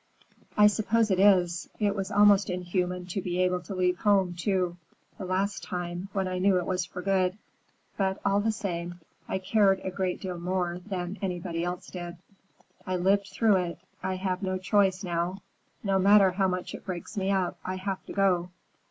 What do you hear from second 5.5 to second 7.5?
time, when I knew it was for good.